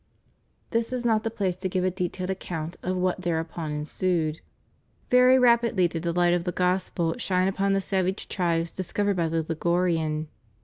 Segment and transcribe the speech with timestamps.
[0.71, 4.41] This is not the place to give a detailed account of what thereupon ensued.
[5.11, 9.15] Very rapidly did the light of the Gos pel shine upon the savage tribes discovered
[9.17, 10.25] by the Ligu rian.